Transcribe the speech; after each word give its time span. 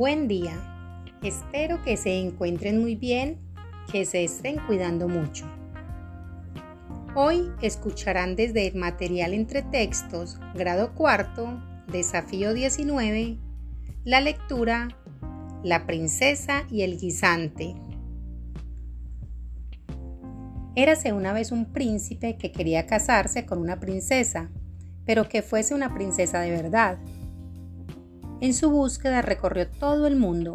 Buen 0.00 0.28
día. 0.28 0.58
Espero 1.22 1.82
que 1.82 1.98
se 1.98 2.18
encuentren 2.18 2.80
muy 2.80 2.96
bien, 2.96 3.38
que 3.92 4.06
se 4.06 4.24
estén 4.24 4.56
cuidando 4.66 5.08
mucho. 5.08 5.44
Hoy 7.14 7.52
escucharán 7.60 8.34
desde 8.34 8.66
el 8.66 8.76
material 8.76 9.34
entre 9.34 9.60
textos, 9.60 10.40
grado 10.54 10.94
cuarto, 10.94 11.62
desafío 11.92 12.54
19, 12.54 13.36
la 14.04 14.22
lectura 14.22 14.88
La 15.62 15.86
princesa 15.86 16.64
y 16.70 16.80
el 16.80 16.96
guisante. 16.96 17.74
Érase 20.76 21.12
una 21.12 21.34
vez 21.34 21.52
un 21.52 21.74
príncipe 21.74 22.38
que 22.38 22.52
quería 22.52 22.86
casarse 22.86 23.44
con 23.44 23.58
una 23.58 23.80
princesa, 23.80 24.50
pero 25.04 25.28
que 25.28 25.42
fuese 25.42 25.74
una 25.74 25.92
princesa 25.92 26.40
de 26.40 26.52
verdad 26.52 26.98
en 28.40 28.54
su 28.54 28.70
búsqueda 28.70 29.22
recorrió 29.22 29.68
todo 29.68 30.06
el 30.06 30.16
mundo. 30.16 30.54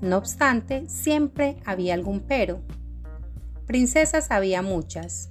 No 0.00 0.18
obstante, 0.18 0.88
siempre 0.88 1.56
había 1.64 1.94
algún 1.94 2.20
pero. 2.20 2.60
Princesas 3.66 4.30
había 4.30 4.62
muchas, 4.62 5.30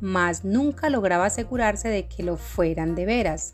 mas 0.00 0.44
nunca 0.44 0.88
lograba 0.88 1.26
asegurarse 1.26 1.88
de 1.88 2.06
que 2.06 2.22
lo 2.22 2.36
fueran 2.36 2.94
de 2.94 3.04
veras. 3.04 3.52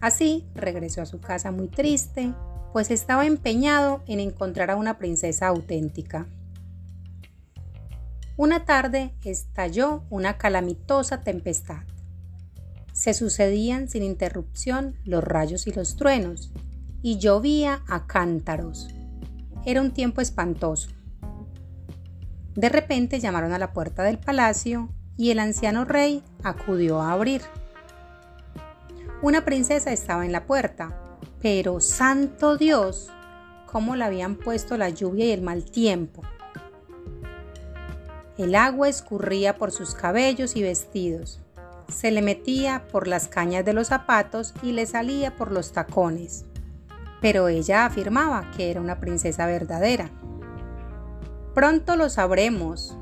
Así 0.00 0.46
regresó 0.54 1.02
a 1.02 1.06
su 1.06 1.20
casa 1.20 1.50
muy 1.50 1.68
triste, 1.68 2.32
pues 2.72 2.90
estaba 2.90 3.26
empeñado 3.26 4.02
en 4.06 4.20
encontrar 4.20 4.70
a 4.70 4.76
una 4.76 4.96
princesa 4.96 5.48
auténtica. 5.48 6.26
Una 8.36 8.64
tarde 8.64 9.12
estalló 9.24 10.04
una 10.08 10.38
calamitosa 10.38 11.20
tempestad 11.20 11.89
se 13.00 13.14
sucedían 13.14 13.88
sin 13.88 14.02
interrupción 14.02 14.94
los 15.06 15.24
rayos 15.24 15.66
y 15.66 15.72
los 15.72 15.96
truenos, 15.96 16.52
y 17.00 17.16
llovía 17.16 17.82
a 17.88 18.06
cántaros. 18.06 18.88
Era 19.64 19.80
un 19.80 19.92
tiempo 19.92 20.20
espantoso. 20.20 20.90
De 22.54 22.68
repente 22.68 23.18
llamaron 23.18 23.54
a 23.54 23.58
la 23.58 23.72
puerta 23.72 24.02
del 24.02 24.18
palacio 24.18 24.90
y 25.16 25.30
el 25.30 25.38
anciano 25.38 25.86
rey 25.86 26.22
acudió 26.42 27.00
a 27.00 27.12
abrir. 27.12 27.40
Una 29.22 29.46
princesa 29.46 29.92
estaba 29.92 30.26
en 30.26 30.32
la 30.32 30.44
puerta, 30.44 31.16
pero 31.40 31.80
santo 31.80 32.58
Dios, 32.58 33.08
cómo 33.64 33.96
la 33.96 34.06
habían 34.06 34.36
puesto 34.36 34.76
la 34.76 34.90
lluvia 34.90 35.24
y 35.24 35.30
el 35.30 35.40
mal 35.40 35.64
tiempo. 35.64 36.20
El 38.36 38.54
agua 38.54 38.90
escurría 38.90 39.56
por 39.56 39.72
sus 39.72 39.94
cabellos 39.94 40.54
y 40.54 40.62
vestidos 40.62 41.40
se 41.90 42.10
le 42.10 42.22
metía 42.22 42.86
por 42.90 43.06
las 43.06 43.28
cañas 43.28 43.64
de 43.64 43.72
los 43.72 43.88
zapatos 43.88 44.54
y 44.62 44.72
le 44.72 44.86
salía 44.86 45.36
por 45.36 45.52
los 45.52 45.72
tacones. 45.72 46.44
Pero 47.20 47.48
ella 47.48 47.86
afirmaba 47.86 48.50
que 48.56 48.70
era 48.70 48.80
una 48.80 49.00
princesa 49.00 49.46
verdadera. 49.46 50.10
Pronto 51.54 51.96
lo 51.96 52.08
sabremos, 52.08 52.96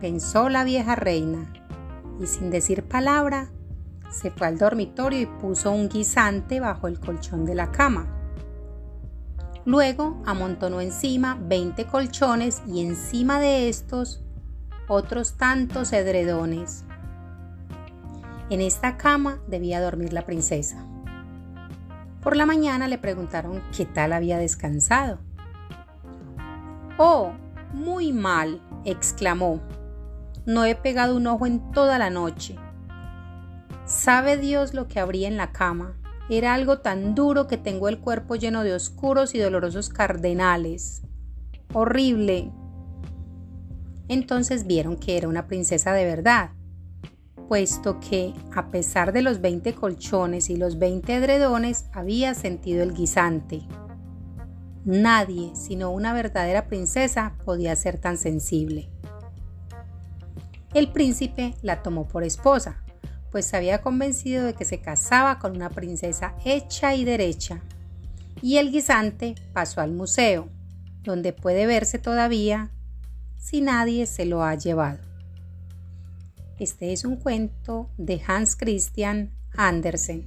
pensó 0.00 0.48
la 0.48 0.64
vieja 0.64 0.94
reina, 0.94 1.52
y 2.20 2.26
sin 2.26 2.50
decir 2.50 2.84
palabra, 2.84 3.50
se 4.10 4.30
fue 4.30 4.46
al 4.46 4.58
dormitorio 4.58 5.20
y 5.20 5.26
puso 5.26 5.70
un 5.70 5.88
guisante 5.88 6.60
bajo 6.60 6.88
el 6.88 6.98
colchón 6.98 7.44
de 7.44 7.54
la 7.54 7.70
cama. 7.70 8.14
Luego 9.64 10.22
amontonó 10.24 10.80
encima 10.80 11.38
20 11.40 11.86
colchones 11.86 12.62
y 12.66 12.80
encima 12.80 13.38
de 13.38 13.68
estos 13.68 14.24
otros 14.88 15.36
tantos 15.36 15.92
edredones. 15.92 16.84
En 18.50 18.62
esta 18.62 18.96
cama 18.96 19.40
debía 19.46 19.78
dormir 19.78 20.14
la 20.14 20.24
princesa. 20.24 20.86
Por 22.22 22.34
la 22.34 22.46
mañana 22.46 22.88
le 22.88 22.96
preguntaron 22.96 23.62
qué 23.76 23.84
tal 23.84 24.14
había 24.14 24.38
descansado. 24.38 25.18
Oh, 26.96 27.32
muy 27.74 28.14
mal, 28.14 28.62
exclamó. 28.86 29.60
No 30.46 30.64
he 30.64 30.74
pegado 30.74 31.14
un 31.14 31.26
ojo 31.26 31.44
en 31.44 31.72
toda 31.72 31.98
la 31.98 32.08
noche. 32.08 32.56
Sabe 33.84 34.38
Dios 34.38 34.72
lo 34.72 34.88
que 34.88 34.98
habría 34.98 35.28
en 35.28 35.36
la 35.36 35.52
cama. 35.52 35.98
Era 36.30 36.54
algo 36.54 36.78
tan 36.78 37.14
duro 37.14 37.48
que 37.48 37.58
tengo 37.58 37.88
el 37.88 38.00
cuerpo 38.00 38.34
lleno 38.34 38.64
de 38.64 38.72
oscuros 38.72 39.34
y 39.34 39.38
dolorosos 39.38 39.90
cardenales. 39.90 41.02
Horrible. 41.74 42.50
Entonces 44.08 44.66
vieron 44.66 44.96
que 44.96 45.18
era 45.18 45.28
una 45.28 45.46
princesa 45.46 45.92
de 45.92 46.06
verdad 46.06 46.52
puesto 47.48 47.98
que, 47.98 48.34
a 48.54 48.70
pesar 48.70 49.12
de 49.12 49.22
los 49.22 49.40
20 49.40 49.74
colchones 49.74 50.50
y 50.50 50.56
los 50.56 50.78
20 50.78 51.14
edredones, 51.14 51.86
había 51.92 52.34
sentido 52.34 52.82
el 52.82 52.92
guisante. 52.92 53.62
Nadie, 54.84 55.50
sino 55.54 55.90
una 55.90 56.12
verdadera 56.12 56.68
princesa, 56.68 57.34
podía 57.44 57.74
ser 57.74 57.98
tan 57.98 58.18
sensible. 58.18 58.90
El 60.74 60.92
príncipe 60.92 61.54
la 61.62 61.82
tomó 61.82 62.06
por 62.06 62.22
esposa, 62.22 62.84
pues 63.30 63.46
se 63.46 63.56
había 63.56 63.80
convencido 63.80 64.44
de 64.44 64.52
que 64.52 64.66
se 64.66 64.80
casaba 64.80 65.38
con 65.38 65.56
una 65.56 65.70
princesa 65.70 66.34
hecha 66.44 66.94
y 66.94 67.04
derecha. 67.04 67.62
Y 68.42 68.58
el 68.58 68.70
guisante 68.70 69.34
pasó 69.54 69.80
al 69.80 69.92
museo, 69.92 70.48
donde 71.02 71.32
puede 71.32 71.66
verse 71.66 71.98
todavía 71.98 72.70
si 73.38 73.62
nadie 73.62 74.06
se 74.06 74.26
lo 74.26 74.44
ha 74.44 74.54
llevado. 74.54 75.07
Este 76.58 76.92
es 76.92 77.04
un 77.04 77.16
cuento 77.16 77.88
de 77.98 78.20
Hans 78.26 78.56
Christian 78.56 79.30
Andersen. 79.56 80.26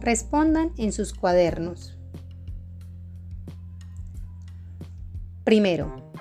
Respondan 0.00 0.72
en 0.78 0.92
sus 0.92 1.12
cuadernos. 1.12 1.98
Primero, 5.42 6.12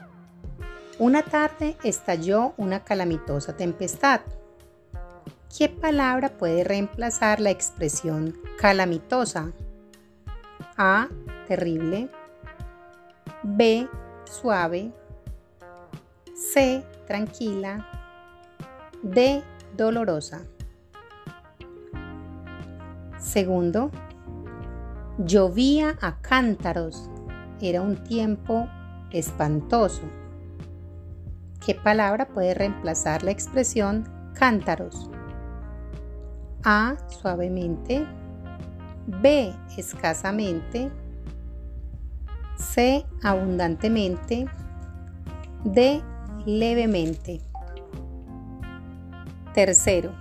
una 0.98 1.22
tarde 1.22 1.78
estalló 1.84 2.56
una 2.58 2.84
calamitosa 2.84 3.56
tempestad. 3.56 4.22
¿Qué 5.56 5.70
palabra 5.70 6.30
puede 6.30 6.64
reemplazar 6.64 7.40
la 7.40 7.52
expresión 7.52 8.36
calamitosa? 8.58 9.52
A. 10.78 11.10
Terrible. 11.48 12.10
B. 13.44 13.88
Suave. 14.26 14.92
C. 16.42 16.84
Tranquila. 17.06 17.86
D. 19.04 19.44
Dolorosa. 19.78 20.42
Segundo, 23.20 23.92
llovía 25.20 25.98
a 26.02 26.20
cántaros. 26.20 27.10
Era 27.62 27.82
un 27.84 27.96
tiempo 28.04 28.68
espantoso. 29.12 30.02
¿Qué 31.64 31.76
palabra 31.76 32.28
puede 32.28 32.56
reemplazar 32.56 33.22
la 33.22 33.32
expresión 33.32 34.10
cántaros? 34.34 35.12
A. 36.64 36.98
Suavemente. 37.08 38.08
B. 39.06 39.54
Escasamente. 39.78 40.92
C. 42.58 43.06
Abundantemente. 43.22 44.48
D 45.64 46.02
levemente. 46.46 47.42
Tercero, 49.54 50.14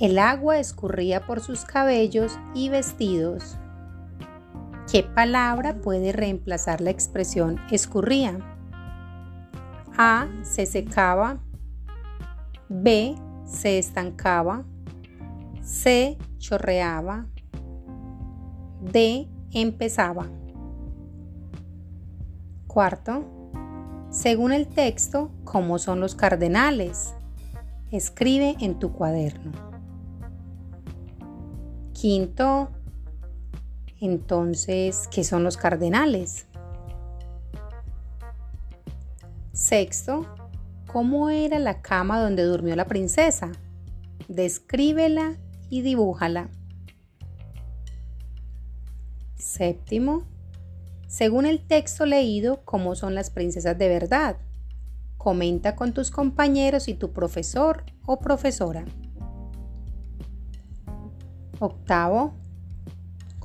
el 0.00 0.18
agua 0.18 0.58
escurría 0.58 1.26
por 1.26 1.40
sus 1.40 1.64
cabellos 1.64 2.38
y 2.54 2.68
vestidos. 2.68 3.58
¿Qué 4.90 5.02
palabra 5.02 5.80
puede 5.80 6.12
reemplazar 6.12 6.80
la 6.80 6.90
expresión 6.90 7.58
escurría? 7.70 8.38
A. 9.96 10.28
Se 10.42 10.66
secaba. 10.66 11.40
B. 12.68 13.16
Se 13.44 13.78
estancaba. 13.78 14.64
C. 15.62 16.16
Chorreaba. 16.38 17.26
D. 18.80 19.28
Empezaba. 19.52 20.28
Cuarto, 22.68 23.37
según 24.18 24.52
el 24.52 24.66
texto, 24.66 25.30
¿cómo 25.44 25.78
son 25.78 26.00
los 26.00 26.16
cardenales? 26.16 27.14
Escribe 27.92 28.56
en 28.58 28.80
tu 28.80 28.92
cuaderno. 28.92 29.52
Quinto, 31.92 32.70
entonces, 34.00 35.06
¿qué 35.12 35.22
son 35.22 35.44
los 35.44 35.56
cardenales? 35.56 36.48
Sexto, 39.52 40.26
¿cómo 40.88 41.30
era 41.30 41.60
la 41.60 41.80
cama 41.80 42.20
donde 42.20 42.42
durmió 42.42 42.74
la 42.74 42.86
princesa? 42.86 43.52
Descríbela 44.26 45.36
y 45.70 45.82
dibújala. 45.82 46.48
Séptimo, 49.36 50.24
según 51.08 51.46
el 51.46 51.66
texto 51.66 52.06
leído, 52.06 52.60
cómo 52.64 52.94
son 52.94 53.16
las 53.16 53.30
princesas 53.30 53.76
de 53.76 53.88
verdad. 53.88 54.36
Comenta 55.16 55.74
con 55.74 55.92
tus 55.92 56.12
compañeros 56.12 56.86
y 56.86 56.94
tu 56.94 57.12
profesor 57.12 57.82
o 58.06 58.20
profesora. 58.20 58.84
Octavo, 61.58 62.34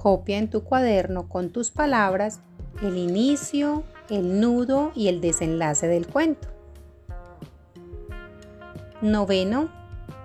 Copia 0.03 0.37
en 0.37 0.49
tu 0.49 0.65
cuaderno 0.65 1.29
con 1.29 1.49
tus 1.49 1.71
palabras 1.71 2.41
el 2.81 2.97
inicio, 2.97 3.83
el 4.09 4.41
nudo 4.41 4.91
y 4.95 5.07
el 5.07 5.21
desenlace 5.21 5.87
del 5.87 6.07
cuento. 6.07 6.49
Noveno, 9.01 9.69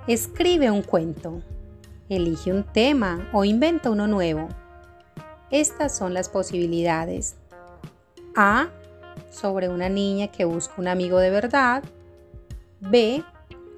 escribe 0.08 0.72
un 0.72 0.82
cuento. 0.82 1.42
Elige 2.08 2.52
un 2.52 2.64
tema 2.64 3.28
o 3.32 3.44
inventa 3.44 3.88
uno 3.88 4.08
nuevo. 4.08 4.48
Estas 5.50 5.96
son 5.96 6.12
las 6.12 6.28
posibilidades. 6.28 7.36
A. 8.36 8.68
Sobre 9.30 9.68
una 9.68 9.88
niña 9.88 10.28
que 10.28 10.44
busca 10.44 10.74
un 10.76 10.88
amigo 10.88 11.18
de 11.18 11.30
verdad. 11.30 11.82
B. 12.80 13.24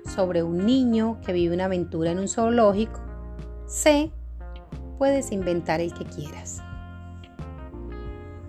Sobre 0.05 0.43
un 0.43 0.67
niño 0.67 1.19
que 1.25 1.33
vive 1.33 1.55
una 1.55 1.67
aventura 1.67 2.11
en 2.11 2.19
un 2.19 2.29
zoológico. 2.29 3.01
C. 3.67 4.11
Puedes 4.99 5.31
inventar 5.31 5.81
el 5.81 5.95
que 5.95 6.05
quieras. 6.05 6.61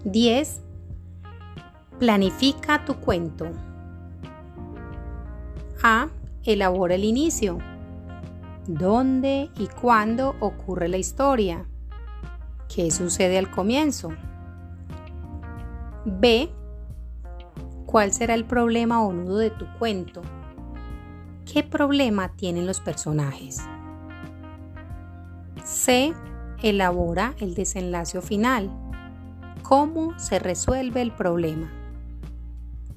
10. 0.04 0.62
Planifica 2.00 2.84
tu 2.86 2.96
cuento. 2.96 3.52
A. 5.84 6.10
Elabora 6.44 6.96
el 6.96 7.04
inicio. 7.04 7.60
¿Dónde 8.66 9.52
y 9.60 9.68
cuándo 9.68 10.36
ocurre 10.40 10.88
la 10.88 10.98
historia? 10.98 11.68
¿Qué 12.74 12.90
sucede 12.90 13.38
al 13.38 13.52
comienzo? 13.52 14.14
B. 16.06 16.50
¿Cuál 17.86 18.14
será 18.14 18.34
el 18.34 18.46
problema 18.46 19.04
o 19.04 19.12
nudo 19.12 19.40
de 19.40 19.50
tu 19.50 19.66
cuento? 19.78 20.22
¿Qué 21.52 21.64
problema 21.64 22.34
tienen 22.38 22.66
los 22.66 22.80
personajes? 22.80 23.60
C. 25.66 26.14
Elabora 26.64 27.36
el 27.40 27.56
desenlace 27.56 28.22
final. 28.22 28.72
¿Cómo 29.64 30.18
se 30.18 30.40
resuelve 30.40 31.02
el 31.02 31.12
problema? 31.12 31.70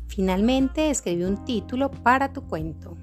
Finalmente, 0.07 0.91
escribe 0.91 1.27
un 1.27 1.45
título 1.45 1.91
para 1.91 2.33
tu 2.33 2.43
cuento. 2.47 2.97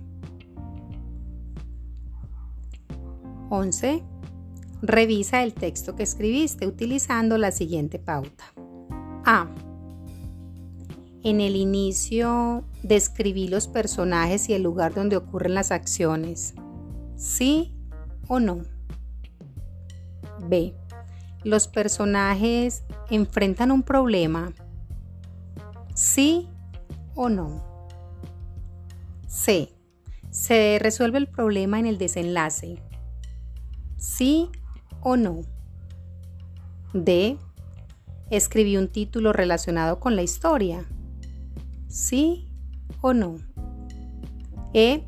11. 3.49 4.10
Revisa 4.81 5.43
el 5.43 5.53
texto 5.53 5.95
que 5.95 6.03
escribiste 6.03 6.65
utilizando 6.65 7.37
la 7.37 7.51
siguiente 7.51 7.99
pauta. 7.99 8.45
A. 9.25 9.47
En 11.23 11.39
el 11.39 11.55
inicio 11.55 12.63
describí 12.81 13.47
los 13.47 13.67
personajes 13.67 14.49
y 14.49 14.53
el 14.53 14.63
lugar 14.63 14.95
donde 14.95 15.17
ocurren 15.17 15.53
las 15.53 15.71
acciones. 15.71 16.55
¿Sí 17.15 17.75
o 18.27 18.39
no? 18.39 18.61
B. 20.47 20.73
Los 21.43 21.67
personajes 21.67 22.83
enfrentan 23.11 23.71
un 23.71 23.83
problema. 23.83 24.51
¿Sí 25.93 26.49
o 27.13 27.29
no? 27.29 27.87
C. 29.27 29.69
Se 30.31 30.79
resuelve 30.81 31.19
el 31.19 31.27
problema 31.27 31.77
en 31.77 31.85
el 31.85 31.99
desenlace. 31.99 32.81
¿Sí 33.97 34.49
o 35.01 35.17
no? 35.17 35.41
D. 36.93 37.37
Escribí 38.29 38.77
un 38.77 38.87
título 38.87 39.33
relacionado 39.33 39.99
con 39.99 40.15
la 40.15 40.21
historia. 40.21 40.85
¿Sí 41.87 42.47
o 43.01 43.13
no? 43.13 43.35
E. 44.73 45.03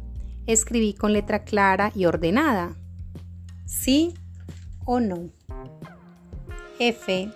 Escribí 0.45 0.94
con 0.94 1.13
letra 1.13 1.45
clara 1.45 1.92
y 1.95 2.06
ordenada. 2.06 2.75
¿Sí 3.66 4.13
o 4.86 5.00
no? 5.00 5.30
F. 6.80 7.31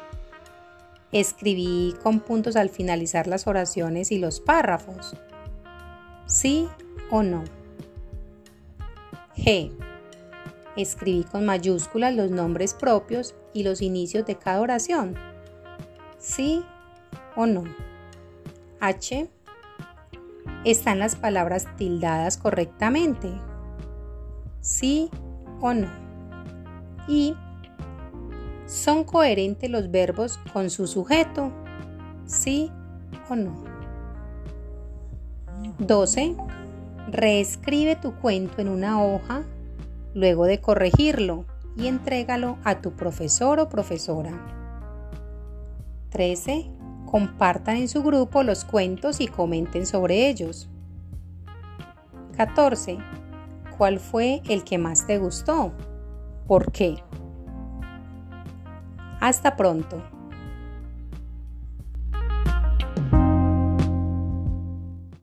Escribí 1.13 1.95
con 2.03 2.19
puntos 2.19 2.57
al 2.57 2.69
finalizar 2.69 3.27
las 3.27 3.47
oraciones 3.47 4.11
y 4.11 4.19
los 4.19 4.41
párrafos. 4.41 5.15
¿Sí 6.25 6.67
o 7.09 7.23
no? 7.23 7.45
G. 9.37 9.71
Escribí 10.77 11.23
con 11.23 11.45
mayúsculas 11.45 12.13
los 12.13 12.31
nombres 12.31 12.73
propios 12.73 13.35
y 13.53 13.63
los 13.63 13.81
inicios 13.81 14.25
de 14.25 14.35
cada 14.35 14.61
oración. 14.61 15.15
¿Sí 16.19 16.63
o 17.35 17.45
no? 17.45 17.63
H. 18.79 19.29
¿Están 20.63 20.99
las 20.99 21.15
palabras 21.15 21.67
tildadas 21.77 22.37
correctamente? 22.37 23.29
¿Sí 24.61 25.09
o 25.59 25.73
no? 25.73 25.89
Y 27.07 27.35
¿Son 28.67 29.05
coherentes 29.05 29.69
los 29.69 29.89
verbos 29.91 30.41
con 30.51 30.69
su 30.69 30.87
sujeto? 30.87 31.53
¿Sí 32.25 32.69
o 33.29 33.35
no? 33.37 33.63
12. 35.79 36.35
Reescribe 37.09 37.95
tu 37.95 38.13
cuento 38.15 38.61
en 38.61 38.67
una 38.67 39.01
hoja 39.01 39.43
luego 40.13 40.45
de 40.45 40.59
corregirlo 40.59 41.45
y 41.75 41.87
entrégalo 41.87 42.57
a 42.63 42.81
tu 42.81 42.93
profesor 42.93 43.59
o 43.59 43.69
profesora. 43.69 44.31
13. 46.09 46.71
Compartan 47.05 47.77
en 47.77 47.87
su 47.87 48.03
grupo 48.03 48.43
los 48.43 48.65
cuentos 48.65 49.21
y 49.21 49.27
comenten 49.27 49.85
sobre 49.85 50.27
ellos. 50.29 50.69
14. 52.35 52.97
¿Cuál 53.77 53.99
fue 53.99 54.41
el 54.49 54.63
que 54.63 54.77
más 54.77 55.05
te 55.05 55.17
gustó? 55.17 55.71
¿Por 56.47 56.71
qué? 56.71 56.97
Hasta 59.19 59.55
pronto. 59.55 60.16